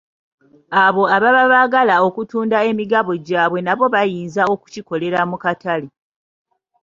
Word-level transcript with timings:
Abo 0.85 1.03
ababa 1.15 1.43
baagala 1.51 1.95
okutunda 2.07 2.57
emigabo 2.69 3.11
gyaabwe 3.27 3.59
nabo 3.63 3.85
bayinza 3.93 4.41
okukikolera 4.53 5.19
mu 5.29 5.37
katale. 5.43 5.87